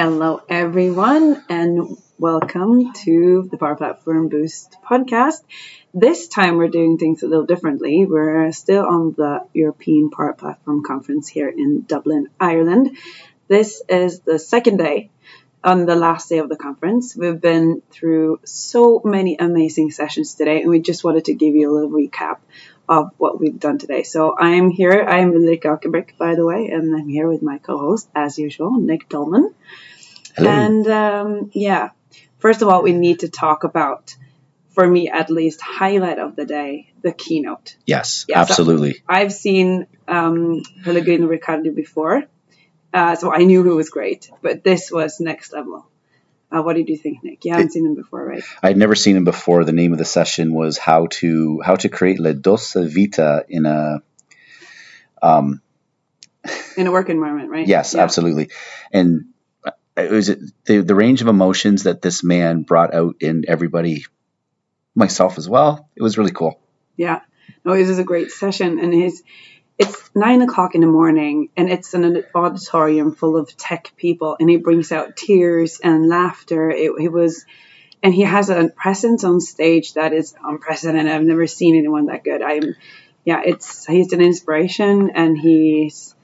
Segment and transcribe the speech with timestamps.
[0.00, 5.42] Hello, everyone, and welcome to the Power Platform Boost podcast.
[5.92, 8.06] This time we're doing things a little differently.
[8.06, 12.96] We're still on the European Power Platform Conference here in Dublin, Ireland.
[13.48, 15.10] This is the second day
[15.64, 17.16] on the last day of the conference.
[17.16, 21.72] We've been through so many amazing sessions today, and we just wanted to give you
[21.72, 22.38] a little recap
[22.88, 24.02] of what we've done today.
[24.02, 25.02] So I'm here.
[25.02, 29.08] I'm Ulrikke Akerbæk, by the way, and I'm here with my co-host, as usual, Nick
[29.08, 29.54] Doelman.
[30.36, 30.50] Hello.
[30.50, 31.90] And um, yeah,
[32.38, 34.14] first of all, we need to talk about,
[34.70, 37.76] for me at least, highlight of the day, the keynote.
[37.86, 39.02] Yes, Yeah, so- absolutely.
[39.08, 42.24] I've seen um, Pellegrino Riccardi before,
[42.94, 45.86] uh, so I knew he was great, but this was next level.
[46.50, 47.44] Uh, what did you think, Nick?
[47.44, 48.42] You haven't seen him before, right?
[48.62, 49.64] I'd never seen him before.
[49.64, 53.66] The name of the session was how to how to create la dolce vita in
[53.66, 54.02] a
[55.22, 55.60] um,
[56.76, 57.66] In a work environment, right?
[57.66, 58.02] yes, Yeah.
[58.02, 58.48] absolutely.
[58.92, 59.26] And
[59.96, 60.28] it was
[60.64, 64.06] the the range of emotions that this man brought out in everybody,
[64.94, 65.88] myself as well.
[65.96, 66.58] It was really cool.
[66.96, 67.20] Yeah.
[67.64, 69.22] No, this is a great session, and his
[69.78, 74.50] it's nine o'clock in the morning, and it's an auditorium full of tech people, and
[74.50, 76.70] he brings out tears and laughter.
[76.70, 77.44] It, it was,
[78.02, 81.12] and he has a presence on stage that is unprecedented.
[81.12, 82.42] I've never seen anyone that good.
[82.42, 82.74] I'm,
[83.24, 86.14] yeah, it's he's an inspiration, and he's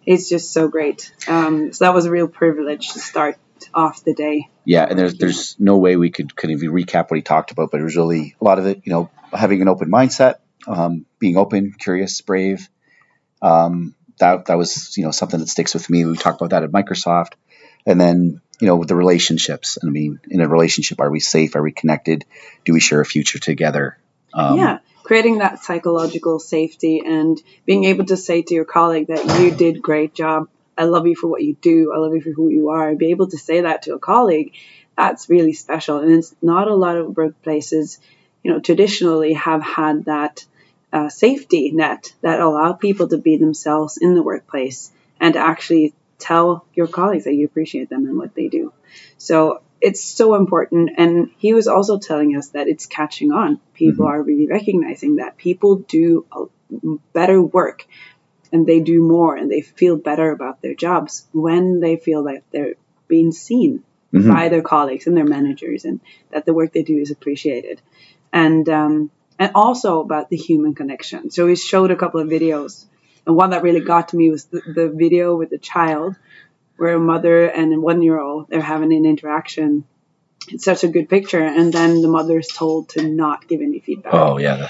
[0.00, 1.12] he's just so great.
[1.28, 3.38] Um, so that was a real privilege to start
[3.72, 4.50] off the day.
[4.64, 7.70] Yeah, and there's there's no way we could could even recap what he talked about,
[7.70, 8.82] but it was really a lot of it.
[8.84, 12.68] You know, having an open mindset, um, being open, curious, brave.
[13.44, 16.04] Um, that that was you know something that sticks with me.
[16.04, 17.32] We talked about that at Microsoft,
[17.84, 19.78] and then you know with the relationships.
[19.82, 21.54] I mean, in a relationship, are we safe?
[21.56, 22.24] Are we connected?
[22.64, 23.98] Do we share a future together?
[24.32, 29.38] Um, yeah creating that psychological safety and being able to say to your colleague that
[29.38, 32.30] you did great job i love you for what you do i love you for
[32.30, 34.54] who you are be able to say that to a colleague
[34.96, 37.98] that's really special and it's not a lot of workplaces
[38.42, 40.44] you know traditionally have had that
[40.94, 45.94] uh, safety net that allow people to be themselves in the workplace and to actually
[46.18, 48.72] tell your colleagues that you appreciate them and what they do
[49.18, 50.92] so it's so important.
[50.96, 53.60] And he was also telling us that it's catching on.
[53.74, 56.46] People are really recognizing that people do a-
[57.12, 57.86] better work
[58.52, 62.42] and they do more and they feel better about their jobs when they feel that
[62.50, 62.74] they're
[63.08, 64.28] being seen Mhm.
[64.32, 66.00] by their colleagues and their managers and
[66.30, 67.80] that the work they do is appreciated.
[68.32, 71.30] And, um, and also about the human connection.
[71.30, 72.84] So he showed a couple of videos.
[73.26, 76.16] And one that really got to me was the, the video with the child
[76.76, 79.84] where a mother and a one year old they're having an interaction.
[80.48, 83.80] It's such a good picture, and then the mother is told to not give any
[83.80, 84.12] feedback.
[84.12, 84.68] Oh yeah.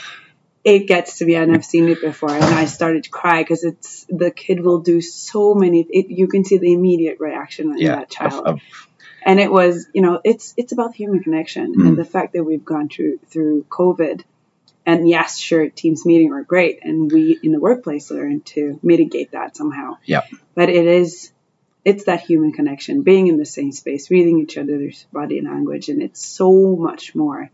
[0.62, 3.64] It gets to me, and I've seen it before, and I started to cry because
[3.64, 5.80] it's the kid will do so many.
[5.90, 7.96] It, you can see the immediate reaction in Yeah.
[7.96, 8.60] that child, Of- of-
[9.26, 11.86] and it was you know it's it's about human connection Mm.
[11.88, 14.22] and the fact that we've gone through through COVID.
[14.86, 19.32] And yes, sure, teams meeting are great, and we in the workplace learn to mitigate
[19.32, 20.22] that somehow yeah.
[20.54, 21.32] but it is
[21.84, 26.02] it's that human connection being in the same space reading each other's body language and
[26.02, 27.50] it's so much more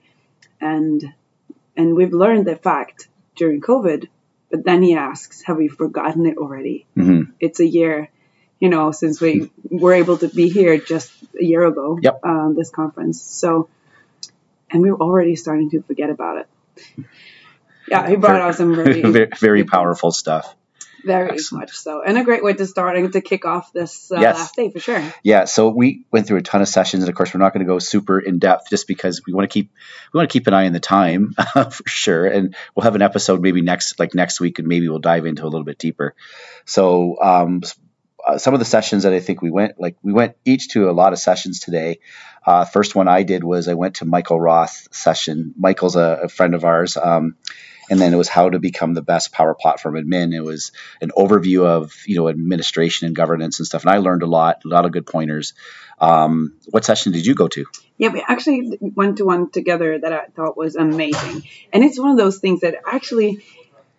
[0.60, 1.12] and
[1.76, 4.08] and we've learned the fact during covid
[4.50, 7.32] but then he asks have we forgotten it already mhm.
[7.41, 8.08] it's a year
[8.58, 12.24] you know since we were able to be here just a year ago Yep.
[12.24, 13.68] um, this conference so
[14.70, 16.48] and we're already starting to forget about it
[17.88, 20.54] yeah he brought out some very very, very powerful stuff.
[21.04, 21.62] very Excellent.
[21.62, 24.36] much so, and a great way to start and to kick off this uh, Yes.
[24.36, 25.03] last day for sure.
[25.22, 27.64] Yeah, so we went through a ton of sessions, and of course, we're not going
[27.66, 29.70] to go super in depth just because we want to keep
[30.12, 32.26] we want to keep an eye on the time for sure.
[32.26, 35.42] And we'll have an episode maybe next like next week, and maybe we'll dive into
[35.42, 36.15] a little bit deeper.
[36.66, 37.62] So um,
[38.27, 40.91] uh, some of the sessions that I think we went like we went each to
[40.91, 42.01] a lot of sessions today.
[42.45, 45.55] Uh, first one I did was I went to Michael Roth session.
[45.59, 46.97] Michael's a, a friend of ours.
[46.97, 47.37] Um,
[47.91, 50.33] and then it was how to become the best power platform admin.
[50.33, 50.71] It was
[51.03, 54.63] an overview of you know administration and governance and stuff, and I learned a lot,
[54.65, 55.53] a lot of good pointers.
[55.99, 57.67] Um, what session did you go to?
[57.99, 62.13] Yeah, we actually went to one together that I thought was amazing, and it's one
[62.13, 63.45] of those things that actually.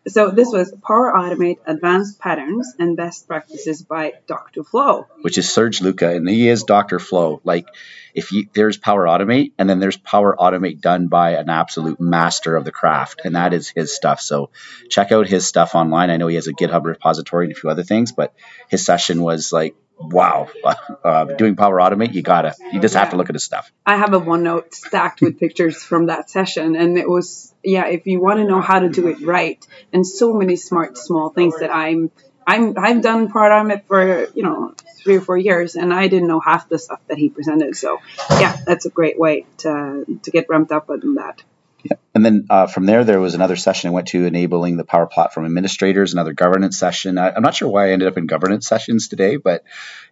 [0.08, 4.64] So this was Power Automate Advanced Patterns and Best Practices by Dr.
[4.64, 5.06] Flow.
[5.22, 7.40] Which is Serge Luca, and he is Doctor Flow.
[7.44, 7.68] Like,
[8.16, 12.56] if you there's Power Automate, and then there's Power Automate done by an absolute master
[12.56, 14.22] of the craft, and that is his stuff.
[14.22, 14.50] So
[14.90, 16.10] check out his stuff online.
[16.10, 18.34] I know he has a GitHub repository and a few other things, but
[18.70, 20.50] his session was like, wow,
[21.04, 23.72] uh, doing Power Automate, you gotta, you just have to look at his stuff.
[23.86, 27.88] I have a OneNote stacked with pictures from that session, and it was yeah.
[27.88, 31.30] If you want to know how to do it right, and so many smart small
[31.30, 32.12] things that I'm
[32.46, 36.28] I'm I've done Power Automate for you know three or four years, and I didn't
[36.28, 37.76] know half the stuff that he presented.
[37.76, 38.00] So
[38.30, 41.44] yeah, that's a great way to to get ramped up on that.
[41.84, 41.98] Yeah.
[42.14, 45.08] And then uh, from there, there was another session I went to enabling the Power
[45.08, 47.18] Platform administrators, another governance session.
[47.18, 49.64] I, am not sure why I ended up in governance sessions today, but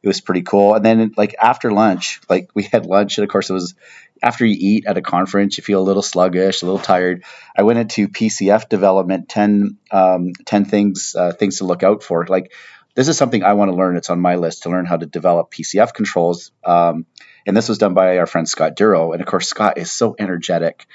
[0.01, 0.75] it was pretty cool.
[0.75, 3.75] And then, like, after lunch, like, we had lunch, and of course, it was
[4.23, 7.23] after you eat at a conference, you feel a little sluggish, a little tired.
[7.55, 12.25] I went into PCF development, 10, um, 10 things, uh, things to look out for.
[12.27, 12.53] Like,
[12.95, 13.95] this is something I want to learn.
[13.95, 16.51] It's on my list to learn how to develop PCF controls.
[16.63, 17.05] Um,
[17.45, 19.13] and this was done by our friend Scott Durow.
[19.13, 20.85] And of course, Scott is so energetic.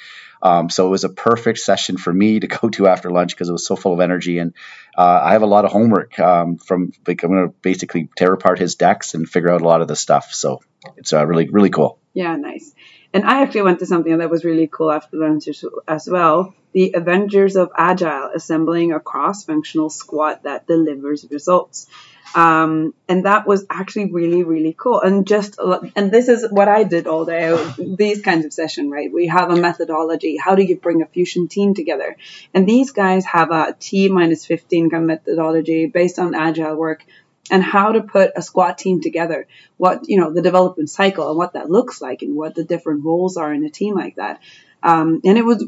[0.44, 3.49] Um, so it was a perfect session for me to go to after lunch because
[3.49, 4.38] it was so full of energy.
[4.38, 4.52] And
[4.96, 8.32] uh, I have a lot of homework um, from, like, I'm going to basically tear
[8.32, 10.32] apart his decks and figure out a lot of the stuff.
[10.32, 10.61] So
[10.96, 11.99] it's uh, really, really cool.
[12.12, 12.75] Yeah, nice.
[13.15, 15.49] And I actually went to something that was really cool after lunch
[15.87, 16.53] as well.
[16.73, 21.87] The Avengers of Agile, assembling a cross-functional squad that delivers results.
[22.35, 25.01] Um, and that was actually really, really cool.
[25.01, 25.61] And just,
[25.95, 29.13] and this is what I did all day, these kinds of session, right?
[29.13, 30.37] We have a methodology.
[30.37, 32.17] How do you bring a fusion team together?
[32.53, 37.05] And these guys have a T minus 15 kind of methodology based on agile work
[37.50, 39.46] and how to put a squad team together,
[39.76, 43.05] what, you know, the development cycle and what that looks like and what the different
[43.05, 44.41] roles are in a team like that.
[44.82, 45.62] Um, and it was,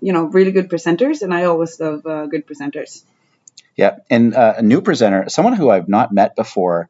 [0.00, 3.02] you know, really good presenters, and I always love uh, good presenters.
[3.76, 6.88] Yeah, and uh, a new presenter, someone who I've not met before.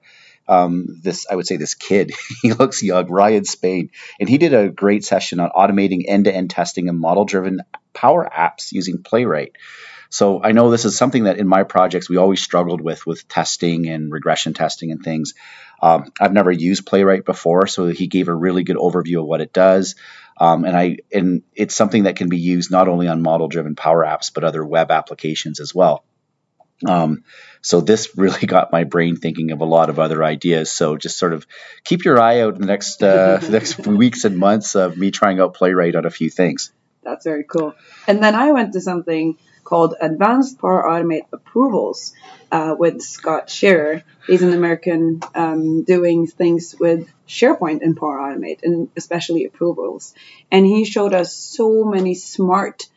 [0.48, 2.12] Um, this I would say this kid.
[2.42, 3.90] he looks young, Ryan Spain,
[4.20, 7.62] and he did a great session on automating end-to-end testing and model-driven
[7.92, 9.52] power apps using Playwright.
[10.10, 13.26] So I know this is something that in my projects we always struggled with with
[13.28, 15.34] testing and regression testing and things.
[15.82, 19.40] Um, I've never used Playwright before, so he gave a really good overview of what
[19.40, 19.94] it does.
[20.38, 24.04] Um, and I and it's something that can be used not only on model-driven Power
[24.04, 26.04] Apps but other web applications as well.
[26.86, 27.24] Um,
[27.62, 30.70] so this really got my brain thinking of a lot of other ideas.
[30.70, 31.46] So just sort of
[31.84, 35.40] keep your eye out in the next uh, next weeks and months of me trying
[35.40, 36.72] out Playwright on a few things.
[37.02, 37.74] That's very cool.
[38.08, 42.14] And then I went to something called Advanced Power Automate Approvals
[42.50, 44.04] uh, with Scott Shearer.
[44.26, 50.14] He's an American um, doing things with SharePoint and Power Automate, and especially approvals.
[50.50, 52.88] And he showed us so many smart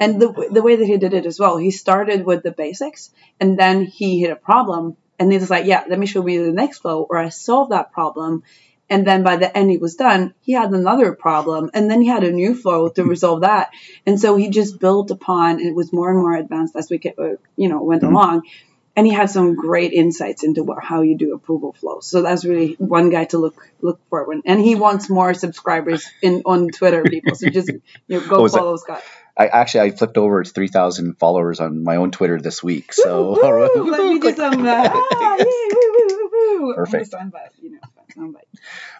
[0.00, 3.10] and the, the way that he did it as well, he started with the basics
[3.38, 6.46] and then he hit a problem and he was like, yeah, let me show you
[6.46, 8.42] the next flow where I solved that problem.
[8.90, 12.08] And then by the end he was done, he had another problem and then he
[12.08, 13.70] had a new flow to resolve that.
[14.06, 16.98] And so he just built upon and it was more and more advanced as we
[16.98, 18.14] get, uh, you know, went mm-hmm.
[18.14, 18.42] along.
[18.96, 22.06] And he had some great insights into what, how you do approval flows.
[22.06, 24.24] So that's really one guy to look look for.
[24.24, 27.34] When, and he wants more subscribers in on Twitter, people.
[27.34, 27.68] So just
[28.06, 29.02] you know, go follow that, Scott.
[29.36, 30.40] I actually I flipped over.
[30.40, 32.92] It's three thousand followers on my own Twitter this week.
[32.92, 34.64] So let me do some.
[34.64, 34.88] Uh,
[36.76, 37.14] Perfect.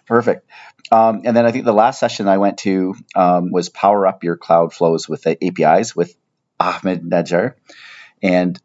[0.05, 0.49] Perfect.
[0.91, 4.23] Um, and then I think the last session I went to um, was power up
[4.23, 6.15] your cloud flows with the APIs with
[6.59, 7.55] Ahmad Najjar,
[8.21, 8.59] and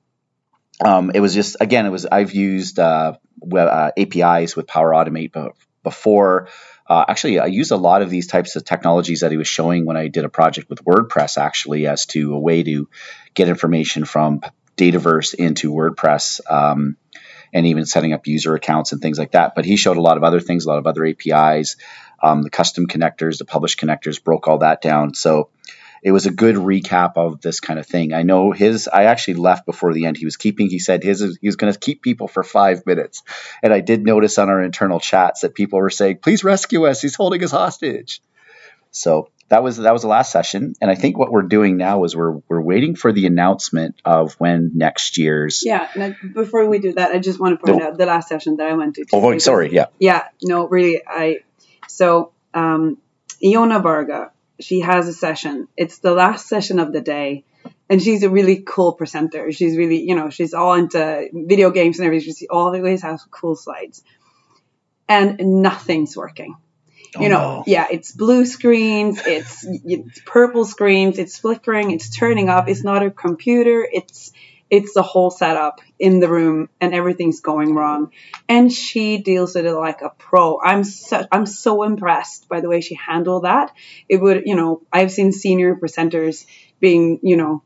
[0.85, 4.91] um, it was just again it was I've used uh, web, uh, APIs with Power
[4.93, 5.33] Automate
[5.83, 6.49] before
[6.91, 9.87] uh, actually, I use a lot of these types of technologies that he was showing
[9.87, 12.89] when I did a project with WordPress, actually, as to a way to
[13.33, 14.41] get information from
[14.77, 16.41] Dataverse into WordPress.
[16.51, 16.97] Um,
[17.53, 19.55] and even setting up user accounts and things like that.
[19.55, 21.77] But he showed a lot of other things, a lot of other APIs,
[22.23, 25.15] um, the custom connectors, the publish connectors, broke all that down.
[25.15, 25.51] So
[26.03, 28.13] it was a good recap of this kind of thing.
[28.13, 28.89] I know his.
[28.89, 30.17] I actually left before the end.
[30.17, 30.71] He was keeping.
[30.71, 31.39] He said his.
[31.41, 33.23] He was going to keep people for five minutes,
[33.63, 37.03] and I did notice on our internal chats that people were saying, "Please rescue us.
[37.03, 38.23] He's holding us hostage."
[38.91, 42.05] So that was that was the last session, and I think what we're doing now
[42.05, 45.63] is we're we're waiting for the announcement of when next year's.
[45.65, 46.13] Yeah.
[46.35, 48.75] Before we do that, I just want to point out the last session that I
[48.75, 49.05] went to.
[49.13, 49.73] Oh, sorry.
[49.73, 49.87] Yeah.
[49.99, 50.25] Yeah.
[50.43, 51.03] No, really.
[51.07, 51.41] I
[51.89, 52.99] so um,
[53.45, 55.69] Iona Varga she has a session.
[55.77, 57.45] It's the last session of the day.
[57.89, 59.51] And she's a really cool presenter.
[59.51, 62.35] She's really, you know, she's all into video games and everything.
[62.35, 64.03] She always has cool slides.
[65.09, 66.57] And nothing's working.
[67.17, 67.65] Oh, you know, no.
[67.67, 72.69] yeah, it's blue screens, it's, it's purple screens, it's flickering, it's turning off.
[72.69, 73.87] It's not a computer.
[73.91, 74.33] It's
[74.71, 78.13] it's the whole setup in the room and everything's going wrong
[78.49, 82.69] and she deals with it like a pro i'm so i'm so impressed by the
[82.69, 83.73] way she handled that
[84.09, 86.47] it would you know i've seen senior presenters
[86.79, 87.63] being you know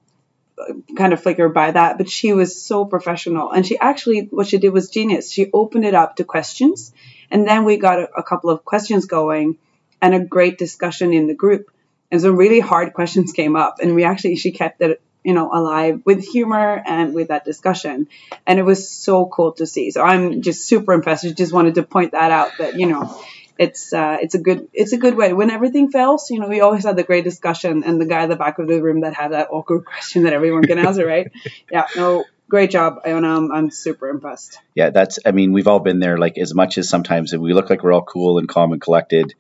[0.97, 4.59] kind of flickered by that but she was so professional and she actually what she
[4.59, 6.93] did was genius she opened it up to questions
[7.31, 9.59] and then we got a, a couple of questions going
[10.01, 11.71] and a great discussion in the group
[12.11, 15.51] and some really hard questions came up and we actually she kept it you know,
[15.53, 18.09] alive with humor and with that discussion.
[18.47, 19.91] And it was so cool to see.
[19.91, 21.25] So I'm just super impressed.
[21.25, 23.23] I just wanted to point that out that, you know,
[23.57, 26.61] it's uh, it's a good it's a good way when everything fails you know we
[26.61, 29.15] always had the great discussion and the guy at the back of the room that
[29.15, 31.31] had that awkward question that everyone can answer right
[31.71, 34.61] yeah no great job and um, i'm super impressed.
[34.77, 37.69] Yeah that's i mean we've all been there like as much as sometimes we look
[37.69, 39.35] like we're all cool and calm and collected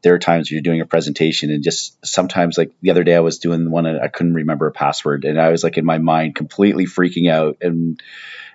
[0.00, 3.20] there are times you're doing a presentation and just sometimes like the other day i
[3.20, 5.98] was doing one and i couldn't remember a password and i was like in my
[5.98, 8.02] mind completely freaking out and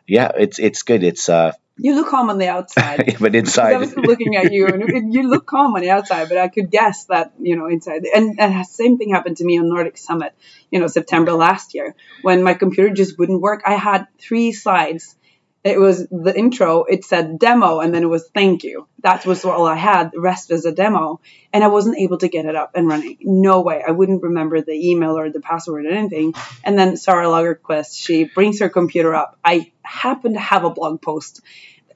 [0.08, 1.03] yeah it's it's good.
[1.03, 4.68] It's uh you look calm on the outside, but inside, I was looking at you,
[4.68, 8.06] and you look calm on the outside, but I could guess that you know inside.
[8.06, 10.34] And, and the same thing happened to me on Nordic Summit,
[10.70, 13.63] you know, September last year, when my computer just wouldn't work.
[13.66, 15.16] I had three slides.
[15.63, 16.86] It was the intro.
[16.86, 18.88] It said demo, and then it was thank you.
[19.03, 20.12] That was all I had.
[20.12, 21.22] The rest was a demo,
[21.53, 23.18] and I wasn't able to get it up and running.
[23.22, 23.84] No way.
[23.88, 26.34] I wouldn't remember the email or the password or anything.
[26.63, 29.38] And then Sara Lagerquist, she brings her computer up.
[29.44, 31.41] I happen to have a blog post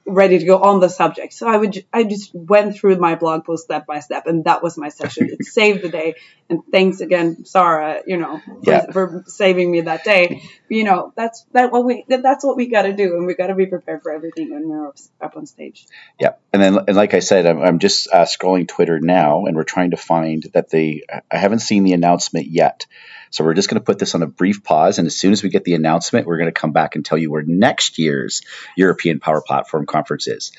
[0.05, 1.33] ready to go on the subject.
[1.33, 4.61] So I would, I just went through my blog post step by step, and that
[4.61, 5.29] was my session.
[5.31, 6.15] it saved the day.
[6.47, 8.91] And thanks again, Sara, you know, for, yeah.
[8.91, 10.43] for saving me that day.
[10.69, 13.47] You know, that's that what we that's what we got to do, and we got
[13.47, 15.87] to be prepared for everything when we're up on stage.
[16.19, 19.55] Yeah, and then and like I said, I'm, I'm just uh, scrolling Twitter now, and
[19.55, 21.01] we're trying to find that they.
[21.31, 22.85] I haven't seen the announcement yet.
[23.29, 24.99] So we're just going to put this on a brief pause.
[24.99, 27.17] And as soon as we get the announcement, we're going to come back and tell
[27.17, 28.41] you where next year's
[28.77, 30.51] European Power Platform Conference is.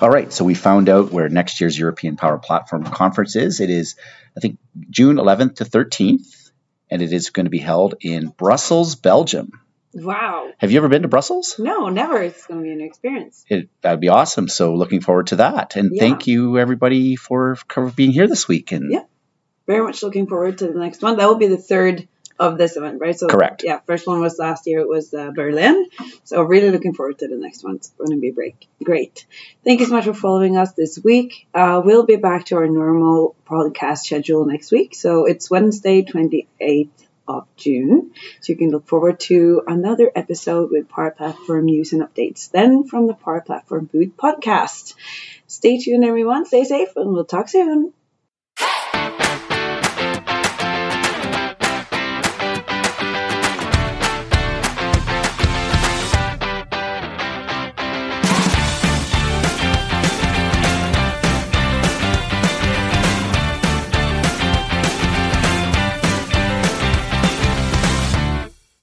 [0.00, 3.60] All right, so we found out where next year's European Power Platform Conference is.
[3.60, 3.96] It is,
[4.34, 4.58] I think,
[4.88, 6.50] June 11th to 13th,
[6.90, 9.52] and it is going to be held in Brussels, Belgium.
[9.92, 10.52] Wow.
[10.56, 11.56] Have you ever been to Brussels?
[11.58, 12.22] No, never.
[12.22, 13.44] It's going to be an experience.
[13.48, 14.48] It, that'd be awesome.
[14.48, 15.76] So looking forward to that.
[15.76, 16.00] And yeah.
[16.00, 18.72] thank you, everybody, for, for being here this week.
[18.72, 19.02] And yeah
[19.70, 21.16] very much looking forward to the next one.
[21.16, 22.08] That will be the third
[22.40, 23.16] of this event, right?
[23.16, 23.62] So correct.
[23.64, 24.80] Yeah, first one was last year.
[24.80, 25.86] It was uh, Berlin.
[26.24, 27.76] So really looking forward to the next one.
[27.76, 28.66] It's going to be great.
[28.82, 29.26] Great.
[29.62, 31.46] Thank you so much for following us this week.
[31.54, 34.94] Uh, we'll be back to our normal podcast schedule next week.
[34.94, 36.88] So it's Wednesday, 28th
[37.28, 38.10] of June.
[38.40, 42.50] So you can look forward to another episode with Power Platform news and updates.
[42.50, 44.94] Then from the Power Platform Boost podcast.
[45.46, 46.46] Stay tuned, everyone.
[46.46, 47.92] Stay safe, and we'll talk soon.